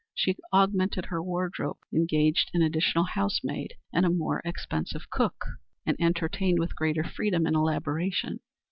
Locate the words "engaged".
1.93-2.49